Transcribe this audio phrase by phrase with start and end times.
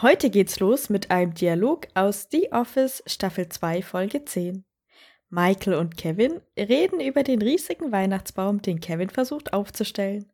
[0.00, 4.64] Heute geht's los mit einem Dialog aus The Office Staffel 2 Folge 10.
[5.28, 10.30] Michael und Kevin reden über den riesigen Weihnachtsbaum, den Kevin versucht aufzustellen.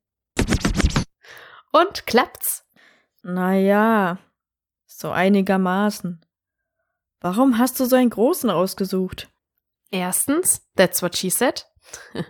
[1.73, 2.69] Und klappt's?
[3.23, 4.19] Naja,
[4.85, 6.23] so einigermaßen.
[7.21, 9.31] Warum hast du so einen großen ausgesucht?
[9.91, 11.67] Erstens, that's what she said.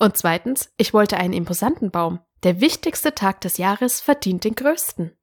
[0.00, 2.18] Und zweitens, ich wollte einen imposanten Baum.
[2.42, 5.16] Der wichtigste Tag des Jahres verdient den größten.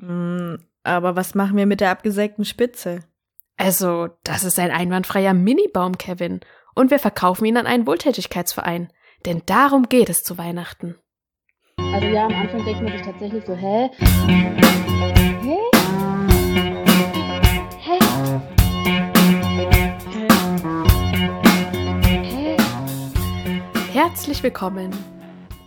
[0.00, 3.00] Hm, aber was machen wir mit der abgesägten Spitze?
[3.56, 6.40] Also, das ist ein einwandfreier Minibaum, Kevin.
[6.74, 8.92] Und wir verkaufen ihn an einen Wohltätigkeitsverein.
[9.24, 10.96] Denn darum geht es zu Weihnachten.
[11.78, 13.90] Also ja, am Anfang denkt man sich tatsächlich so, hä?
[14.00, 15.58] Hä?
[17.80, 17.98] Hä?
[17.98, 17.98] Hä?
[23.92, 24.90] Herzlich willkommen.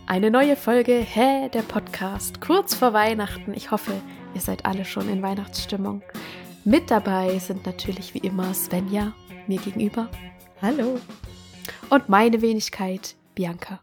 [0.06, 2.40] Eine neue Folge Hä, der Podcast.
[2.40, 3.54] Kurz vor Weihnachten.
[3.54, 3.92] Ich hoffe,
[4.36, 6.02] ihr seid alle schon in Weihnachtsstimmung.
[6.62, 9.14] Mit dabei sind natürlich wie immer Svenja,
[9.46, 10.10] mir gegenüber.
[10.60, 11.00] Hallo.
[11.88, 13.80] Und meine Wenigkeit, Bianca.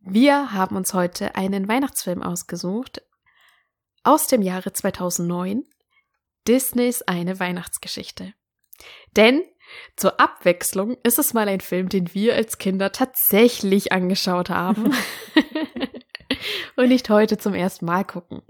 [0.00, 3.00] Wir haben uns heute einen Weihnachtsfilm ausgesucht
[4.02, 5.62] aus dem Jahre 2009.
[6.48, 8.34] Disneys eine Weihnachtsgeschichte.
[9.14, 9.44] Denn
[9.94, 14.92] zur Abwechslung ist es mal ein Film, den wir als Kinder tatsächlich angeschaut haben
[16.76, 18.42] und nicht heute zum ersten Mal gucken.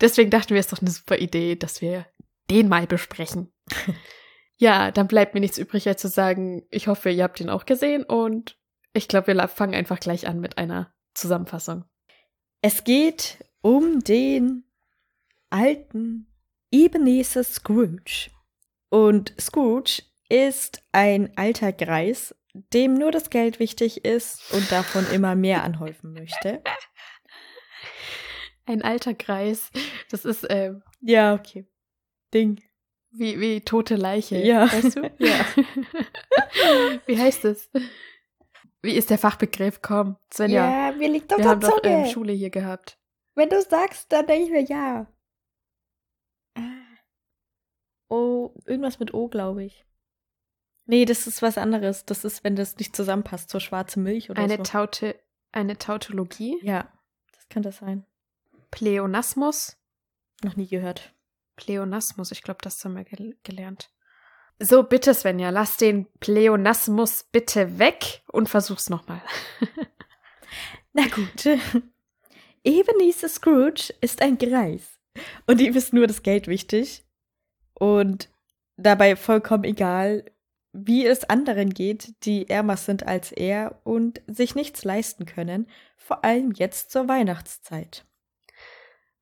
[0.00, 2.06] Deswegen dachten wir, es ist doch eine super Idee, dass wir
[2.50, 3.52] den mal besprechen.
[4.56, 7.66] ja, dann bleibt mir nichts übrig, als zu sagen, ich hoffe, ihr habt ihn auch
[7.66, 8.58] gesehen und
[8.92, 11.84] ich glaube, wir fangen einfach gleich an mit einer Zusammenfassung.
[12.62, 14.64] Es geht um den
[15.50, 16.26] alten
[16.70, 18.30] Ebenezer Scrooge.
[18.88, 22.34] Und Scrooge ist ein alter Greis,
[22.72, 26.62] dem nur das Geld wichtig ist und davon immer mehr anhäufen möchte.
[28.66, 29.70] Ein alter Kreis.
[30.10, 31.66] Das ist, ähm, Ja, okay.
[32.34, 32.60] Ding.
[33.10, 34.36] wie, wie tote Leiche.
[34.38, 34.70] Ja.
[34.72, 35.10] Weißt du?
[35.18, 35.44] Ja.
[37.06, 37.70] wie heißt es?
[38.82, 39.80] Wie ist der Fachbegriff?
[39.82, 40.92] Komm, Svenja.
[40.92, 42.04] mir liegt auf wir der haben doch Zunge.
[42.04, 42.98] ähm, Schule hier gehabt.
[43.34, 45.06] Wenn du sagst, dann denke ich mir ja.
[48.08, 49.84] Oh, irgendwas mit O, glaube ich.
[50.86, 52.04] Nee, das ist was anderes.
[52.04, 54.62] Das ist, wenn das nicht zusammenpasst, so schwarze Milch oder Eine so.
[54.62, 55.18] Taute,
[55.52, 56.58] eine Tautologie.
[56.62, 56.92] ja,
[57.32, 58.06] das kann das sein.
[58.70, 59.76] Pleonasmus.
[60.42, 61.14] Noch nie gehört.
[61.56, 63.90] Pleonasmus, ich glaube, das haben wir gel gelernt.
[64.58, 69.20] So, bitte, Svenja, lass den Pleonasmus bitte weg und versuch's nochmal.
[70.94, 71.58] Na gut.
[72.64, 74.98] Ebenezer Scrooge ist ein Greis.
[75.46, 77.04] Und ihm ist nur das Geld wichtig.
[77.74, 78.30] Und
[78.76, 80.24] dabei vollkommen egal,
[80.72, 86.24] wie es anderen geht, die ärmer sind als er und sich nichts leisten können, vor
[86.24, 88.05] allem jetzt zur Weihnachtszeit.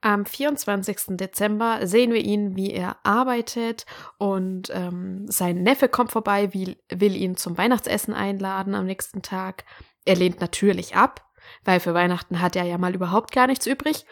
[0.04, 1.16] Am 24.
[1.16, 3.87] Dezember sehen wir ihn, wie er arbeitet
[4.19, 9.64] und ähm, sein Neffe kommt vorbei, will, will ihn zum Weihnachtsessen einladen am nächsten Tag.
[10.04, 11.25] Er lehnt natürlich ab,
[11.64, 14.04] weil für Weihnachten hat er ja mal überhaupt gar nichts übrig.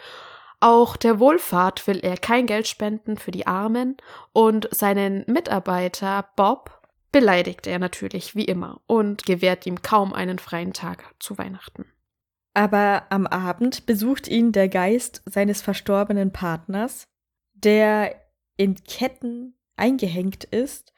[0.59, 3.95] Auch der Wohlfahrt will er kein Geld spenden für die Armen
[4.31, 10.73] und seinen Mitarbeiter Bob beleidigt er natürlich wie immer und gewährt ihm kaum einen freien
[10.73, 11.85] Tag zu Weihnachten.
[12.53, 17.07] Aber am Abend besucht ihn der Geist seines verstorbenen Partners,
[17.53, 18.15] der
[18.57, 20.93] in Ketten eingehängt ist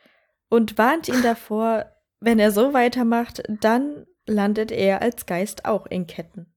[0.49, 1.85] und warnt ihn davor,
[2.19, 6.53] wenn er so weitermacht, dann landet er als Geist auch in Ketten.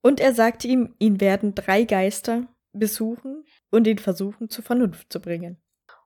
[0.00, 5.20] Und er sagt ihm, ihn werden drei Geister besuchen und ihn versuchen zur Vernunft zu
[5.20, 5.60] bringen.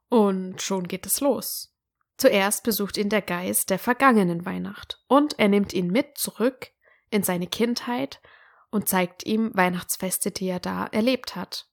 [0.08, 1.76] Und schon geht es los.
[2.16, 6.68] Zuerst besucht ihn der Geist der vergangenen Weihnacht und er nimmt ihn mit zurück
[7.10, 8.20] in seine Kindheit
[8.72, 11.68] und zeigt ihm Weihnachtsfeste, die er da erlebt hat.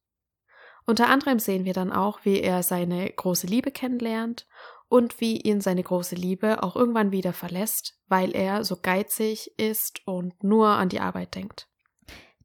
[0.85, 4.47] Unter anderem sehen wir dann auch, wie er seine große Liebe kennenlernt
[4.89, 10.01] und wie ihn seine große Liebe auch irgendwann wieder verlässt, weil er so geizig ist
[10.05, 11.67] und nur an die Arbeit denkt.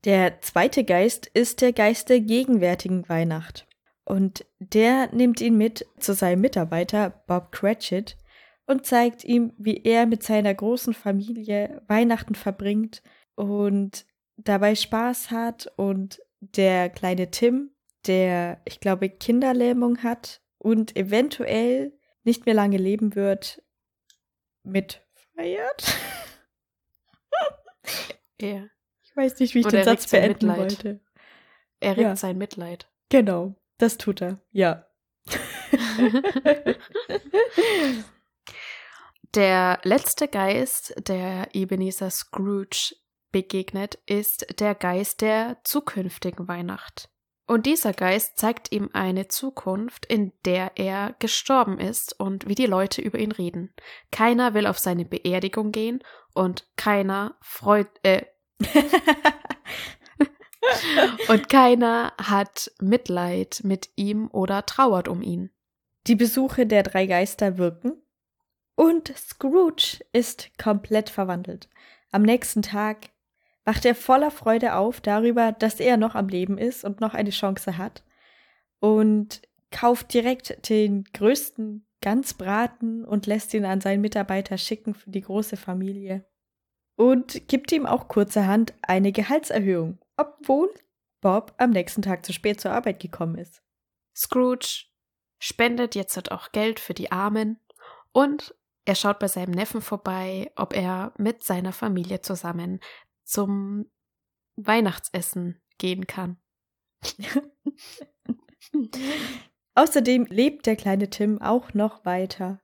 [0.04, 3.66] Der zweite Geist ist der Geist der gegenwärtigen Weihnacht.
[4.04, 8.18] Und der nimmt ihn mit zu seinem Mitarbeiter Bob Cratchit
[8.66, 13.02] und zeigt ihm, wie er mit seiner großen Familie Weihnachten verbringt
[13.34, 14.04] und
[14.36, 17.70] dabei Spaß hat und der kleine Tim,
[18.06, 23.62] der, ich glaube, Kinderlähmung hat und eventuell nicht mehr lange leben wird,
[24.62, 25.94] mitfeiert.
[28.38, 28.68] Er,
[29.02, 31.00] Ich weiß nicht, wie ich Und den Satz beenden wollte.
[31.80, 32.16] er regt Ja.
[32.16, 32.90] sein Mitleid.
[33.10, 34.86] Genau, das tut er, ja.
[39.34, 42.94] Der letzte Geist, der Ebenezer Scrooge
[43.34, 47.10] begegnet, ist der Geist der zukünftigen Weihnacht.
[47.48, 52.66] Und dieser Geist zeigt ihm eine Zukunft, in der er gestorben ist und wie die
[52.66, 53.74] Leute über ihn reden.
[54.12, 55.98] Keiner will auf seine Beerdigung gehen
[56.32, 58.24] und keiner freut, äh,
[61.28, 65.50] und keiner hat Mitleid mit ihm oder trauert um ihn.
[66.06, 68.00] Die Besuche der drei Geister wirken
[68.76, 71.68] und Scrooge ist komplett verwandelt.
[72.12, 73.08] Am nächsten Tag
[73.64, 77.30] wacht er voller Freude auf darüber, dass er noch am Leben ist und noch eine
[77.30, 78.02] Chance hat
[78.80, 85.22] und kauft direkt den größten Ganzbraten und lässt ihn an seinen Mitarbeiter schicken für die
[85.22, 86.26] große Familie.
[86.96, 90.72] Und gibt ihm auch kurzerhand eine Gehaltserhöhung, obwohl
[91.20, 93.62] Bob am nächsten Tag zu spät zur Arbeit gekommen ist.
[94.14, 94.84] Scrooge
[95.38, 97.58] spendet jetzt halt auch Geld für die Armen
[98.12, 102.80] und er schaut bei seinem Neffen vorbei, ob er mit seiner Familie zusammen
[103.24, 103.90] zum
[104.56, 106.36] Weihnachtsessen gehen kann.
[109.74, 112.60] Außerdem lebt der kleine Tim auch noch weiter.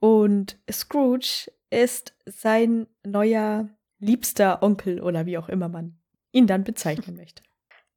[0.00, 6.00] Und Scrooge ist sein neuer liebster Onkel oder wie auch immer man
[6.32, 7.42] ihn dann bezeichnen möchte.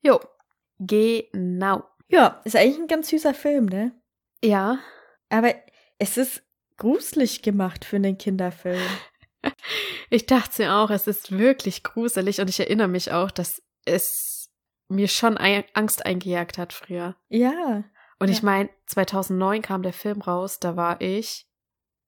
[0.01, 0.19] Jo,
[0.80, 1.84] genau.
[2.10, 3.94] Ja, ist eigentlich ein ganz süßer Film, ne?
[4.44, 4.80] Ja.
[5.30, 5.56] Aber
[5.98, 6.44] es ist
[6.78, 8.81] gruselig gemacht für einen Kinderfilm.
[10.10, 14.51] Ich dachte mir auch, es ist wirklich gruselig und ich erinnere mich auch, dass es
[14.89, 17.15] mir schon Angst eingejagt hat früher.
[17.30, 17.83] Ja.
[18.19, 18.33] Und ja.
[18.33, 21.48] ich meine, 2009 kam der Film raus, da war ich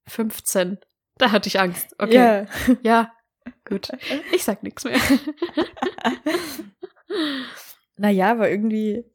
[0.07, 0.77] 15.
[1.17, 1.95] Da hatte ich Angst.
[1.97, 2.13] Okay.
[2.13, 2.45] Ja.
[2.83, 3.11] Ja.
[3.67, 3.89] Gut.
[4.33, 4.99] Ich sag nichts mehr.
[7.97, 9.05] naja, aber irgendwie,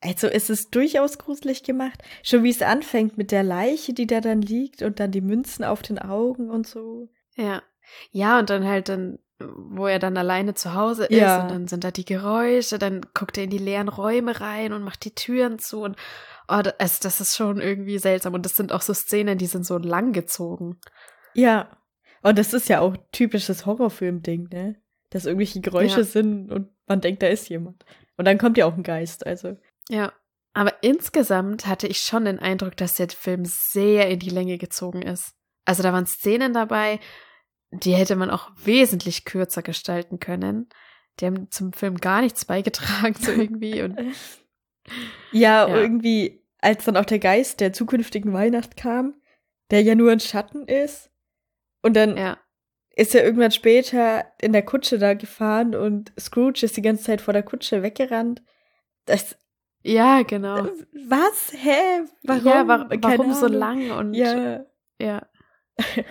[0.00, 2.02] also es ist durchaus gruselig gemacht.
[2.22, 5.64] Schon wie es anfängt mit der Leiche, die da dann liegt und dann die Münzen
[5.64, 7.10] auf den Augen und so.
[7.36, 7.62] Ja.
[8.10, 11.42] Ja, und dann halt dann, wo er dann alleine zu Hause ist Ja.
[11.42, 14.82] und dann sind da die Geräusche, dann guckt er in die leeren Räume rein und
[14.82, 15.96] macht die Türen zu und
[16.48, 18.34] oh, das, das ist schon irgendwie seltsam.
[18.34, 20.80] Und das sind auch so Szenen, die sind so langgezogen.
[21.34, 21.70] Ja.
[22.22, 24.76] Und das ist ja auch typisches Horrorfilm-Ding, ne?
[25.10, 26.04] Dass irgendwelche Geräusche Ja.
[26.04, 27.84] sind und man denkt, da ist jemand.
[28.16, 29.56] Und dann kommt ja auch ein Geist, also.
[29.88, 30.12] Ja.
[30.52, 35.02] Aber insgesamt hatte ich schon den Eindruck, dass der Film sehr in die Länge gezogen
[35.02, 35.32] ist.
[35.64, 36.98] Also da waren Szenen dabei,
[37.70, 40.68] die hätte man auch wesentlich kürzer gestalten können.
[41.20, 43.82] Die haben zum Film gar nichts beigetragen, so irgendwie.
[43.82, 43.98] Und
[45.32, 45.76] Ja, Ja.
[45.76, 49.14] irgendwie, als dann auch der Geist der zukünftigen Weihnacht kam,
[49.70, 51.10] der ja nur ein Schatten ist.
[51.82, 52.38] Und dann ja,
[52.96, 57.20] ist er irgendwann später in der Kutsche da gefahren und Scrooge ist die ganze Zeit
[57.20, 58.42] vor der Kutsche weggerannt.
[59.06, 59.36] Das,
[59.82, 60.66] ja, genau.
[61.08, 61.52] was?
[61.56, 62.02] Hä?
[62.24, 62.44] Warum?
[62.44, 63.90] Ja, wa warum so lang?
[63.92, 64.64] Und Ja.
[65.00, 65.26] ja.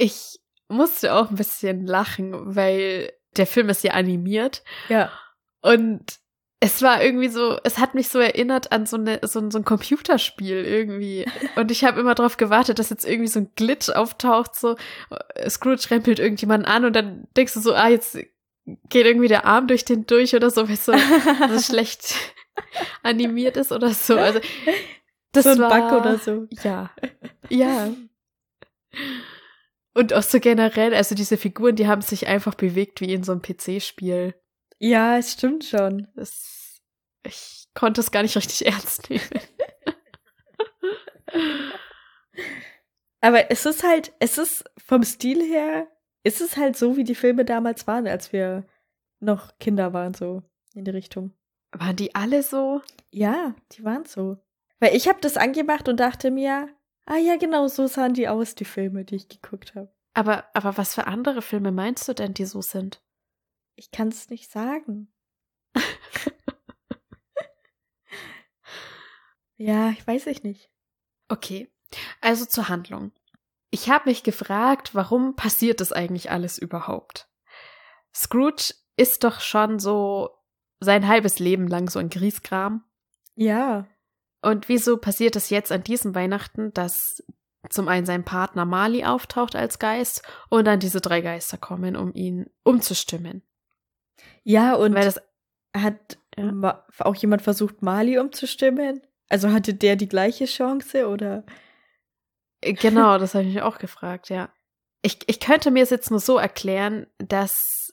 [0.00, 4.62] Ich musste auch ein bisschen lachen, weil der Film ist ja animiert.
[4.88, 5.10] Ja.
[5.60, 6.04] Und
[6.60, 9.58] es war irgendwie so, es hat mich so erinnert an so, eine, so, ein- so
[9.58, 11.24] ein Computerspiel irgendwie.
[11.56, 14.76] Und ich habe immer darauf gewartet, dass jetzt irgendwie so ein Glitch auftaucht, so
[15.48, 18.18] Scrooge rempelt irgendjemanden an und dann denkst du so, ah, jetzt
[18.88, 20.92] geht irgendwie der Arm durch den durch oder so, weil es so,
[21.48, 22.14] so schlecht
[23.04, 24.16] animiert ist oder so.
[24.18, 24.40] Also
[25.32, 26.48] das so ein war, Bug oder so.
[26.62, 26.90] Ja.
[27.48, 27.88] Ja.
[29.94, 33.32] Und auch so generell, also diese Figuren, die haben sich einfach bewegt wie in so
[33.32, 34.34] einem PC-Spiel.
[34.78, 36.08] Ja, es stimmt schon.
[36.14, 36.80] Das,
[37.24, 39.22] ich konnte es gar nicht richtig ernst nehmen.
[43.20, 45.88] Aber es ist halt, es ist vom Stil her,
[46.22, 48.66] ist es halt so, wie die Filme damals waren, als wir
[49.20, 50.42] noch Kinder waren, so
[50.74, 51.32] in die Richtung.
[51.72, 52.80] Waren die alle so?
[53.10, 54.38] Ja, die waren so.
[54.80, 56.68] Weil ich habe das angemacht und dachte mir,
[57.08, 59.92] ah ja, genau, so sahen die aus, die Filme, die ich geguckt habe.
[60.14, 63.02] Aber, aber was für andere Filme meinst du denn, die so sind?
[63.76, 65.12] Ich kann es nicht sagen.
[69.56, 70.70] ja, ich weiß ich nicht.
[71.28, 71.70] Okay,
[72.20, 73.12] also zur Handlung.
[73.70, 77.28] Ich habe mich gefragt, warum passiert das eigentlich alles überhaupt?
[78.14, 80.30] Scrooge ist doch schon so
[80.80, 82.84] sein halbes Leben lang so ein Grieskram.
[83.34, 83.86] Ja,
[84.42, 87.22] Und wieso passiert es jetzt an diesem Weihnachten, dass
[87.70, 92.14] zum einen sein Partner Mali auftaucht als Geist und dann diese drei Geister kommen, um
[92.14, 93.42] ihn umzustimmen?
[94.44, 95.20] ja, und Weil das
[95.76, 96.84] hat Ja.
[97.00, 99.02] auch jemand versucht, Mali umzustimmen?
[99.28, 101.44] Also hatte der die gleiche Chance oder?
[102.62, 104.50] Genau, das habe ich mich auch gefragt, ja.
[105.02, 107.90] Ich, ich könnte mir es jetzt nur so erklären, dass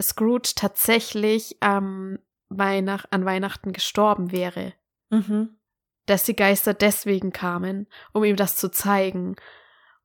[0.00, 4.72] Scrooge tatsächlich am Weihnacht, an Weihnachten gestorben wäre.
[5.10, 5.55] Mhm.
[6.06, 9.36] Dass die Geister deswegen kamen, um ihm das zu zeigen.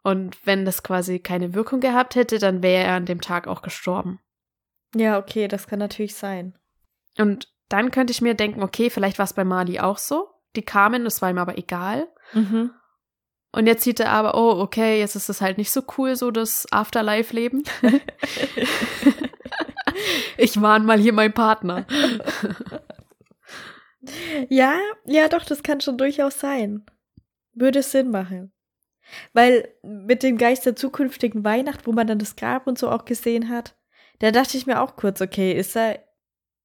[0.03, 3.61] Und wenn das quasi keine Wirkung gehabt hätte, dann wäre er an dem Tag auch
[3.61, 4.19] gestorben.
[4.95, 6.57] Ja, okay, das kann natürlich sein.
[7.17, 10.29] Und dann könnte ich mir denken, okay, vielleicht war es bei Mali auch so.
[10.55, 12.07] Die kamen, es war ihm aber egal.
[12.33, 12.71] Mhm.
[13.53, 16.31] Und jetzt sieht er aber, oh, okay, jetzt ist es halt nicht so cool, so
[16.31, 17.63] das Afterlife-Leben.
[20.37, 21.85] ich mahn mal hier meinen Partner.
[24.49, 26.85] Ja, ja, doch, das kann schon durchaus sein.
[27.53, 28.51] Würde Sinn machen.
[29.33, 33.05] Weil mit dem Geist der zukünftigen Weihnacht, wo man dann das Grab und so auch
[33.05, 33.75] gesehen hat,
[34.19, 35.99] da dachte ich mir auch kurz, okay, ist er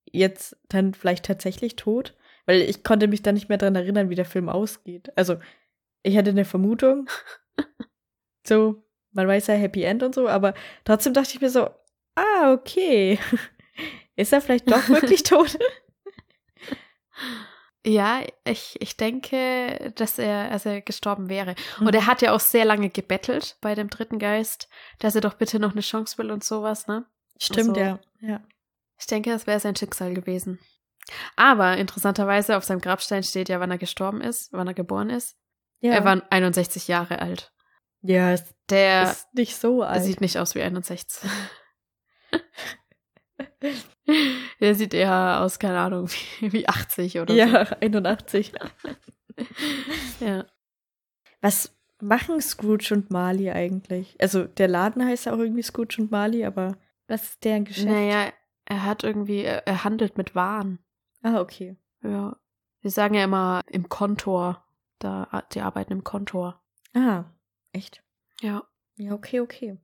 [0.05, 2.15] jetzt dann vielleicht tatsächlich tot?
[2.45, 5.11] Weil ich konnte mich dann nicht mehr dran erinnern, wie der Film ausgeht.
[5.17, 5.37] Also,
[6.03, 7.09] ich hatte eine Vermutung.
[8.47, 11.69] so, man weiß ja Happy End und so, aber trotzdem dachte ich mir so,
[12.15, 13.19] ah, okay.
[14.17, 15.59] ist er vielleicht doch wirklich tot?
[17.85, 21.55] Ja, ich, ich denke, dass er, als er gestorben wäre.
[21.79, 21.87] Mhm.
[21.87, 24.69] Und er hat ja auch sehr lange gebettelt bei dem dritten Geist,
[24.99, 27.07] dass er doch bitte noch eine Chance will und sowas, ne?
[27.41, 28.01] Stimmt, Also- ja.
[28.21, 28.41] ja.
[28.99, 30.59] Ich denke, das wäre sein Schicksal gewesen.
[31.37, 35.37] Aber interessanterweise auf seinem Grabstein steht ja, wann er gestorben ist, wann er geboren ist.
[35.81, 37.53] Ja, Er war 61 Jahre alt.
[38.01, 38.37] ja
[38.71, 40.03] Der ist nicht so alt.
[40.03, 41.31] sieht nicht aus wie 61.
[44.61, 46.09] Der sieht eher aus, keine Ahnung,
[46.41, 48.53] wie, wie 80 oder ja, 81.
[48.53, 48.95] so.
[50.25, 50.47] Ja.
[51.43, 54.17] Was machen Scrooge und Marley eigentlich?
[54.21, 57.87] Also, der Laden heißt ja auch irgendwie Scrooge und Marley, aber was ist deren Geschäft?
[57.87, 58.33] Naja,
[58.65, 60.79] er hat irgendwie, er er handelt mit Waren.
[61.23, 61.77] Ah, okay.
[62.03, 62.37] Ja.
[62.81, 64.65] Wir sagen ja immer im Kontor.
[64.99, 66.63] Da, die arbeiten im Kontor.
[66.95, 67.25] Ah,
[67.73, 68.03] echt?
[68.41, 68.63] Ja.
[68.97, 69.79] Ja, okay, okay.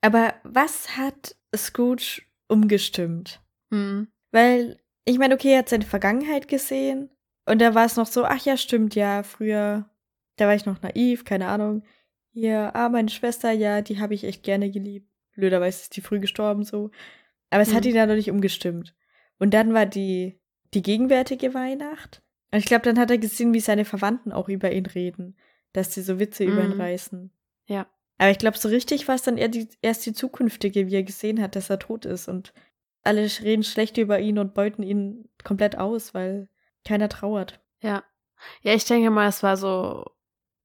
[0.00, 3.40] Aber was hat Scrooge umgestimmt?
[3.70, 4.08] Hm.
[4.32, 7.10] Weil, ich meine, okay, er hat seine Vergangenheit gesehen
[7.46, 9.88] und da war es noch so, ach ja, stimmt, ja, früher,
[10.36, 11.82] da war ich noch naiv, keine Ahnung.
[12.32, 15.08] Hier, ah, meine Schwester, ja, die habe ich echt gerne geliebt.
[15.34, 16.90] Blöderweise ist die früh gestorben, so.
[17.50, 17.90] Aber es hat Mhm.
[17.90, 18.94] ihn dann noch nicht umgestimmt.
[19.38, 20.38] Und dann war die,
[20.74, 22.22] die gegenwärtige Weihnacht.
[22.52, 25.36] Und ich glaube, dann hat er gesehen, wie seine Verwandten auch über ihn reden,
[25.72, 26.80] dass sie so Witze über ihn Mhm.
[26.80, 27.30] reißen.
[27.66, 27.86] Ja.
[28.20, 31.02] Aber ich glaube, so richtig war es dann eher die, erst die zukünftige, wie er
[31.02, 32.28] gesehen hat, dass er tot ist.
[32.28, 32.52] Und
[33.02, 36.48] alle reden schlecht über ihn und beuten ihn komplett aus, weil
[36.86, 37.60] keiner trauert.
[37.80, 38.04] Ja.
[38.60, 40.04] Ja, ich denke mal, es war so,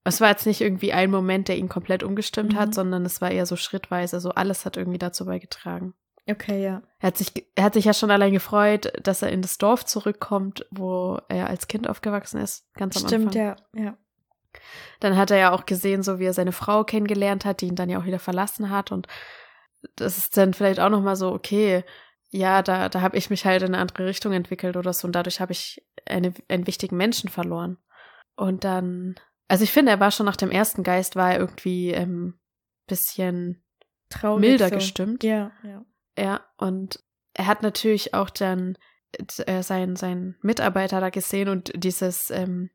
[0.04, 2.58] es war jetzt nicht irgendwie ein Moment, der ihn komplett umgestimmt Mhm.
[2.58, 4.20] hat, sondern es war eher so schrittweise.
[4.20, 5.94] So alles hat irgendwie dazu beigetragen.
[6.30, 6.82] Okay, ja.
[7.00, 9.86] Er hat sich, er hat sich ja schon allein gefreut, dass er in das Dorf
[9.86, 13.56] zurückkommt, wo er als Kind aufgewachsen ist, ganz am Stimmt, Anfang.
[13.76, 13.82] ja.
[13.86, 13.98] ja.
[15.00, 17.76] Dann hat er ja auch gesehen, so wie er seine Frau kennengelernt hat, die ihn
[17.76, 18.92] dann ja auch wieder verlassen hat.
[18.92, 19.08] Und
[19.96, 21.84] das ist dann vielleicht auch nochmal so, okay,
[22.30, 25.08] ja, da, da habe ich mich halt in eine andere Richtung entwickelt oder so.
[25.08, 27.78] Und dadurch habe ich eine, einen wichtigen Menschen verloren.
[28.36, 29.16] Und dann,
[29.48, 32.40] also ich finde, er war schon nach dem ersten Geist, war er irgendwie ähm,
[32.88, 33.64] bisschen
[34.10, 34.42] Traurig.
[34.42, 34.76] milder so.
[34.76, 35.24] gestimmt.
[35.24, 35.86] Ja, ja.
[36.18, 38.78] Ja, und er hat natürlich auch dann
[39.46, 42.70] äh, seinen, seinen Mitarbeiter da gesehen und dieses ähm,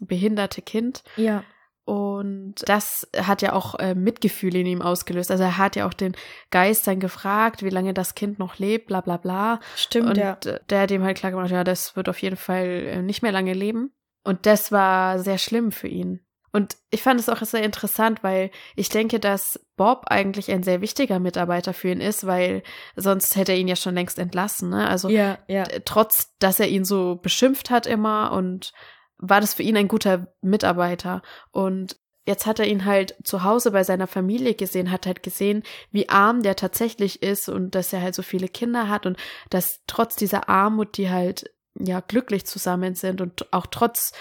[0.00, 1.02] behinderte Kind.
[1.16, 1.44] Ja.
[1.84, 5.30] Und das hat ja auch äh, Mitgefühl in ihm ausgelöst.
[5.30, 6.14] Also er hat ja auch den
[6.50, 9.60] Geist dann gefragt, wie lange das Kind noch lebt, bla bla bla.
[9.74, 10.36] Stimmt, und ja.
[10.68, 13.32] der hat ihm halt klar gemacht, ja, das wird auf jeden Fall äh, nicht mehr
[13.32, 13.92] lange leben.
[14.22, 16.20] Und das war sehr schlimm für ihn.
[16.52, 20.80] Und ich fand es auch sehr interessant, weil ich denke, dass Bob eigentlich ein sehr
[20.80, 22.62] wichtiger Mitarbeiter für ihn ist, weil
[22.96, 24.70] sonst hätte er ihn ja schon längst entlassen.
[24.70, 24.88] Ne?
[24.88, 25.64] Also ja, ja.
[25.84, 28.72] trotz, dass er ihn so beschimpft hat immer und
[29.20, 31.22] war das für ihn ein guter Mitarbeiter.
[31.52, 31.96] Und
[32.26, 36.08] jetzt hat er ihn halt zu Hause bei seiner Familie gesehen, hat halt gesehen, wie
[36.08, 39.18] arm der tatsächlich ist und dass er halt so viele Kinder hat und
[39.50, 44.12] dass trotz dieser Armut die halt ja glücklich zusammen sind und auch trotz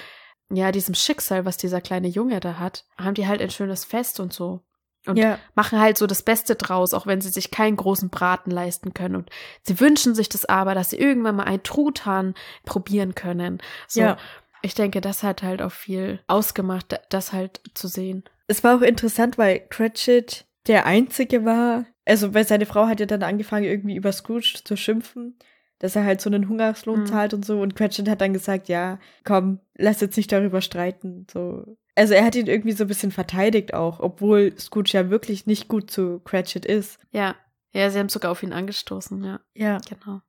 [0.51, 4.19] ja diesem Schicksal, was dieser kleine Junge da hat, haben die halt ein schönes Fest
[4.19, 4.63] und so.
[5.05, 5.39] Und ja.
[5.55, 9.15] machen halt so das Beste draus, auch wenn sie sich keinen großen Braten leisten können.
[9.15, 9.29] Und
[9.63, 13.61] sie wünschen sich das aber, dass sie irgendwann mal einen Truthahn probieren können.
[13.87, 14.17] So, Ja.
[14.61, 18.23] Ich denke, das hat halt auch viel ausgemacht, das halt zu sehen.
[18.47, 21.85] Es war auch interessant, weil Cratchit der Einzige war.
[22.05, 25.37] Also, weil seine Frau hat ja dann angefangen, irgendwie über Scrooge zu schimpfen,
[25.77, 27.05] dass er halt so einen Hungerslohn Mhm.
[27.05, 27.61] zahlt und so.
[27.61, 31.27] Und Cratchit hat dann gesagt, ja, komm, lass jetzt nicht darüber streiten.
[31.31, 31.77] So.
[31.95, 35.67] Also er hat ihn irgendwie so ein bisschen verteidigt auch, obwohl Scrooge ja wirklich nicht
[35.67, 36.99] gut zu Cratchit ist.
[37.11, 37.35] Ja,
[37.73, 39.77] ja, sie haben sogar auf ihn angestoßen, ja, Ja.
[39.87, 40.21] genau.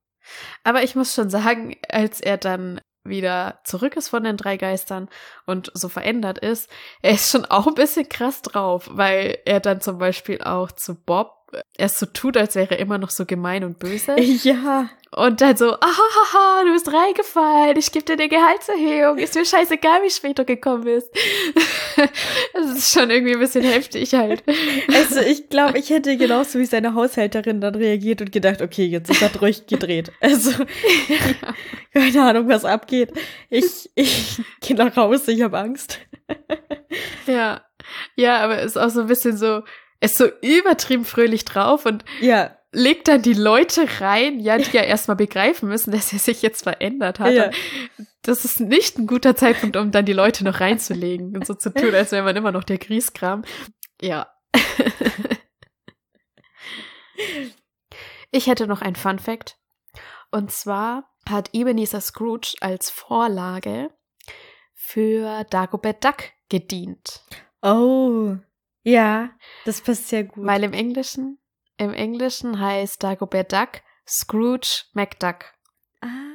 [0.65, 5.11] Aber ich muss schon sagen, als er dann wieder zurück ist von den drei Geistern
[5.45, 6.71] und so verändert ist,
[7.03, 10.95] er ist schon auch ein bisschen krass drauf, weil er dann zum Beispiel auch zu
[10.95, 11.40] Bob
[11.77, 14.17] er so tut, als wäre er immer noch so gemein und böse.
[14.43, 14.89] Ja.
[15.13, 20.05] Und dann so, ahaha, du bist reingefallen, ich gebe dir eine Gehaltserhöhung, ist mir scheißegal,
[20.05, 21.11] wie spät du gekommen bist.
[22.55, 24.45] das ist schon irgendwie ein bisschen heftig halt.
[24.95, 29.11] Also ich glaube, ich hätte genauso wie seine Haushälterin dann reagiert und gedacht, okay, jetzt
[29.11, 30.13] ist er durchgedreht.
[30.21, 31.55] Also ja.
[31.93, 33.13] keine Ahnung, was abgeht.
[33.49, 35.99] Ich, ich gehe nach Hause, ich habe Angst.
[37.27, 37.63] ja.
[38.15, 39.63] Ja, aber es ist auch so ein bisschen so,
[40.01, 44.83] ist so übertrieben fröhlich drauf und Ja, legt dann die Leute rein, ja, die ja
[44.83, 47.33] erstmal begreifen müssen, dass er sich jetzt verändert hat.
[47.33, 47.51] Ja.
[48.23, 51.71] Das ist nicht ein guter Zeitpunkt, um dann die Leute noch reinzulegen und so zu
[51.75, 53.43] tun, als wäre man immer noch der Grieskram.
[54.01, 54.29] Ja.
[58.31, 59.57] ich hätte noch ein Fun Fact.
[60.31, 63.91] Und zwar hat Ebenezer Scrooge als Vorlage
[64.75, 67.23] für Dagobert Duck gedient.
[67.63, 68.37] Oh,
[68.83, 69.31] ja,
[69.65, 70.45] das passt sehr gut.
[70.47, 71.39] Weil im Englischen,
[71.77, 75.45] im Englischen heißt Dagobert Duck Scrooge McDuck.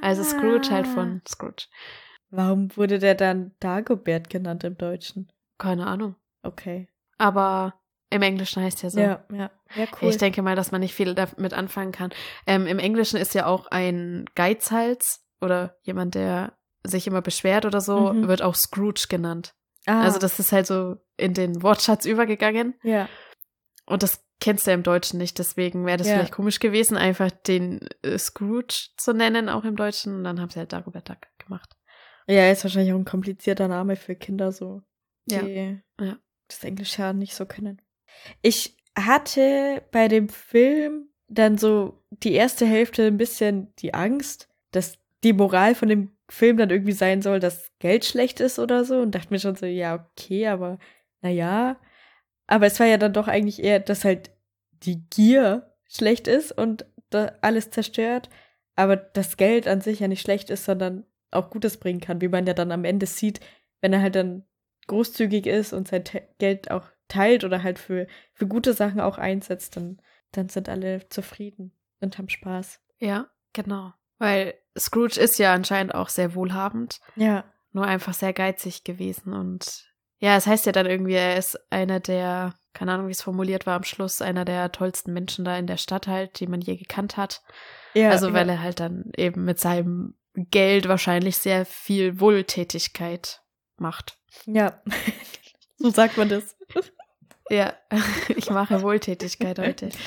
[0.02, 0.90] Also Scrooge halt Ah.
[0.90, 1.66] von Scrooge.
[2.30, 5.32] Warum wurde der dann Dagobert genannt im Deutschen?
[5.58, 6.16] Keine Ahnung.
[6.44, 6.88] Okay.
[7.18, 9.00] Aber im Englischen heißt ja so.
[9.00, 9.50] Ja, ja.
[9.76, 10.10] Ja, cool.
[10.10, 12.12] Ich denke mal, dass man nicht viel damit anfangen kann.
[12.46, 17.82] Ähm, Im Englischen ist ja auch ein Geizhals oder jemand, der sich immer beschwert oder
[17.82, 18.28] so, Mhm.
[18.28, 19.56] wird auch Scrooge genannt.
[19.86, 22.76] Ah, Also das ist halt so in den Wortschatz übergegangen.
[22.84, 23.08] ja.
[23.88, 26.16] Und das kennst du ja im Deutschen nicht, deswegen wäre das Ja.
[26.16, 30.16] vielleicht komisch gewesen, einfach den äh, Scrooge zu nennen, auch im Deutschen.
[30.16, 31.76] Und dann haben sie halt Dagobert Duck gemacht.
[32.28, 34.82] Ja, ist wahrscheinlich auch ein komplizierter Name für Kinder so,
[35.28, 35.44] Ja.
[35.44, 36.18] die Ja.
[36.48, 37.80] das Englische ja nicht so können.
[38.42, 44.98] Ich hatte bei dem Film dann so die erste Hälfte ein bisschen die Angst, dass
[45.24, 49.00] die Moral von dem Film dann irgendwie sein soll, dass Geld schlecht ist oder so
[49.00, 50.80] und dachte mir schon so, ja, okay, aber
[51.22, 51.80] naja.
[52.48, 54.32] Aber es war ja dann doch eigentlich eher, dass halt
[54.72, 58.30] die Gier schlecht ist und da alles zerstört,
[58.76, 62.28] aber das Geld an sich ja nicht schlecht ist, sondern auch Gutes bringen kann, wie
[62.28, 63.40] man ja dann am Ende sieht,
[63.82, 64.44] wenn er halt dann
[64.88, 69.18] großzügig ist und sein Te Geld auch teilt oder halt für, für gute Sachen auch
[69.18, 70.02] einsetzt, dann,
[70.32, 72.82] dann sind alle zufrieden und haben Spaß.
[73.00, 73.94] Ja, genau.
[74.18, 77.44] Weil Scrooge ist ja anscheinend auch sehr wohlhabend, Ja.
[77.72, 79.34] nur einfach sehr geizig gewesen.
[79.34, 79.86] Und
[80.20, 83.66] ja, es heißt ja dann irgendwie, er ist einer der, keine Ahnung, wie es formuliert
[83.66, 86.76] war am Schluss, einer der tollsten Menschen da in der Stadt halt, die man je
[86.78, 87.42] gekannt hat.
[87.94, 88.54] ja also weil ja.
[88.54, 93.42] er halt dann eben mit seinem Geld wahrscheinlich sehr viel Wohltätigkeit
[93.78, 94.18] macht.
[94.46, 94.82] Ja.
[95.78, 96.56] so sagt man das.
[97.50, 97.74] Ja,
[98.36, 99.90] ich mache Wohltätigkeit heute.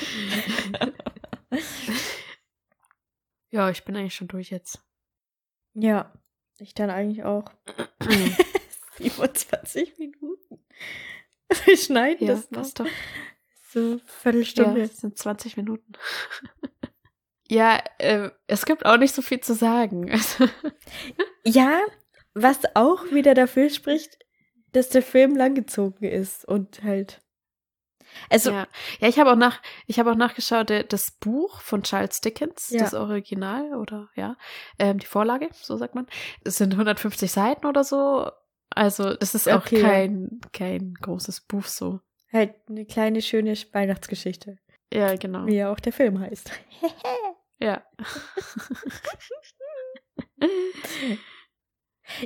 [3.49, 4.79] Ja, ich bin eigentlich schon durch jetzt.
[5.73, 6.13] Ja.
[6.59, 7.45] Ich dann eigentlich auch.
[8.97, 10.59] 27 Minuten.
[11.65, 12.57] Wir schneiden Ja, das noch.
[12.59, 12.87] passt doch.
[13.69, 14.81] So Ja, Viertelstunde.
[14.81, 15.93] es sind 20 Minuten.
[17.47, 20.11] ja, äh, es gibt auch nicht so viel zu sagen.
[21.45, 21.79] Ja,
[22.33, 24.17] was auch wieder dafür spricht,
[24.71, 27.21] dass der Film langgezogen ist und halt.
[28.29, 28.67] Also, ja.
[28.99, 32.69] ja, ich habe auch nach, ich habe auch nachgeschaut, der, das Buch von Charles Dickens,
[32.69, 32.79] Ja.
[32.81, 34.35] das Original oder ja,
[34.79, 36.07] ähm, die Vorlage, so sagt man,
[36.43, 38.29] es sind 150 Seiten oder so.
[38.71, 42.01] Also das ist auch Okay, kein kein großes Buch so.
[42.31, 44.57] halt eine kleine, schöne Weihnachtsgeschichte.
[44.93, 45.45] Ja, genau.
[45.47, 46.51] Wie ja auch der Film heißt.
[47.61, 47.83] Ja.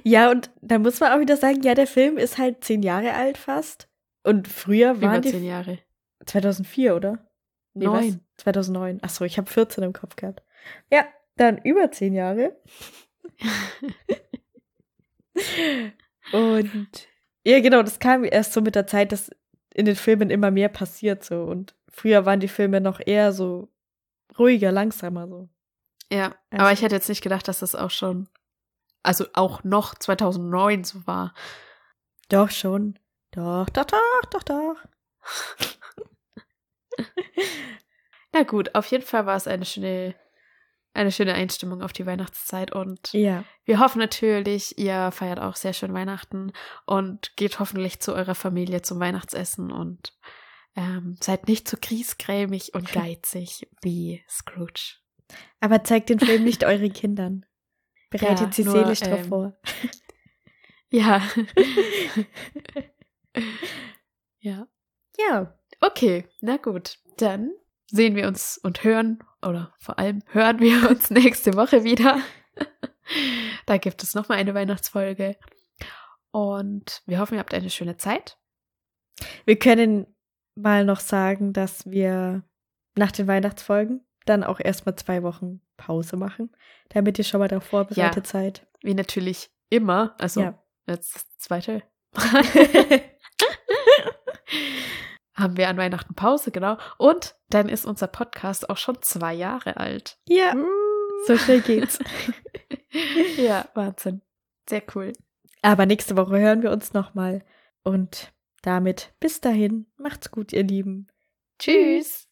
[0.04, 3.14] Ja, und da muss man auch wieder sagen, ja, der Film ist halt zehn Jahre
[3.14, 3.90] alt fast.
[4.24, 5.32] Und früher waren Über die.
[5.32, 5.80] zehn Jahre.
[6.26, 7.28] 2004, oder?
[7.74, 7.84] was?
[8.06, 8.20] Neun.
[8.38, 9.04] 2009.
[9.04, 10.44] Achso, ich habe 14 im Kopf gehabt.
[10.92, 11.06] Ja,
[11.36, 12.56] dann über zehn Jahre.
[16.32, 16.90] Und
[17.46, 19.30] ja, genau, das kam erst so mit der Zeit, dass
[19.74, 21.44] in den Filmen immer mehr passiert so.
[21.44, 23.70] Und früher waren die Filme noch eher so
[24.38, 25.50] ruhiger, langsamer so.
[26.12, 28.30] Ja, Also- aber ich hätte jetzt nicht gedacht, dass das auch schon,
[29.02, 31.34] also auch noch 2009 so war.
[32.30, 32.98] Doch schon.
[33.34, 34.76] Doch, doch, doch, doch, doch.
[38.32, 40.16] Na gut, auf jeden Fall war es eine schöne,
[40.94, 43.44] eine schöne Einstimmung auf die Weihnachtszeit und Ja.
[43.66, 46.52] wir hoffen natürlich, ihr feiert auch sehr schön Weihnachten
[46.86, 50.14] und geht hoffentlich zu eurer Familie zum Weihnachtsessen und
[50.76, 54.98] ähm, seid nicht so griesgrämig und geizig wie Scrooge.
[55.60, 57.46] Aber zeigt den Film nicht euren Kindern.
[58.12, 59.58] Bereitet Ja, sie nur, seelisch drauf ähm, vor.
[60.92, 61.24] Ja.
[64.40, 64.68] ja.
[65.18, 65.60] Ja.
[65.82, 66.98] Okay, na gut.
[67.18, 67.52] Dann
[67.88, 72.20] sehen wir uns und hören, oder vor allem hören wir uns nächste Woche wieder.
[73.66, 75.38] da gibt es nochmal eine Weihnachtsfolge.
[76.32, 78.40] Und wir hoffen, ihr habt eine schöne Zeit.
[79.46, 80.08] Wir können
[80.56, 82.44] mal noch sagen, dass wir
[82.96, 86.56] nach den Weihnachtsfolgen dann auch erstmal zwei Wochen Pause machen,
[86.90, 88.32] damit ihr schon mal darauf vorbereitet Ja.
[88.32, 88.68] seid.
[88.82, 90.16] Wie natürlich immer.
[90.20, 90.64] Also Ja.
[90.88, 91.84] jetzt das zweite
[95.34, 96.78] haben wir an Weihnachten Pause, genau.
[96.98, 100.18] Und dann ist unser Podcast auch schon zwei Jahre alt.
[100.28, 100.54] ja,
[101.28, 102.00] so schnell geht's.
[103.38, 104.22] ja, Wahnsinn.
[104.70, 105.14] Sehr cool.
[105.62, 107.44] Aber nächste Woche hören wir uns nochmal.
[107.84, 111.08] Und damit bis dahin, macht's gut, ihr Lieben.
[111.60, 112.28] Tschüss.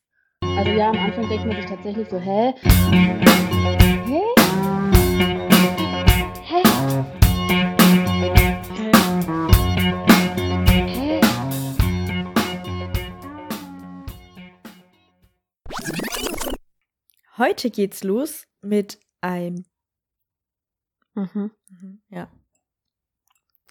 [0.58, 2.54] Also ja, am Anfang denkt man sich tatsächlich so, hä?
[2.92, 3.26] Hä?
[4.06, 4.31] Hä?
[17.42, 19.66] Heute geht's los mit einem.
[21.16, 21.50] Mhm.
[22.10, 22.32] Ja,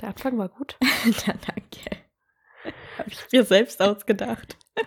[0.01, 0.77] Der Anfang war gut.
[1.25, 2.05] ja danke.
[2.99, 4.59] Habe ich mir selbst ausgedacht.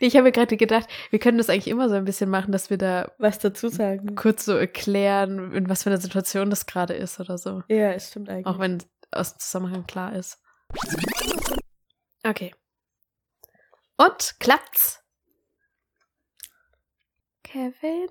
[0.00, 2.50] Nee, Ich habe mir gerade gedacht, wir können das eigentlich immer so ein bisschen machen,
[2.50, 4.16] dass wir da Was dazu sagen?
[4.16, 7.62] kurz so erklären, in was für einer Situation das gerade ist oder so.
[7.68, 8.46] Ja, es stimmt eigentlich.
[8.46, 10.42] Auch wenn aus dem Zusammenhang klar ist.
[12.24, 12.52] Okay.
[13.98, 15.01] Und klappt's?
[17.52, 18.08] Kevin?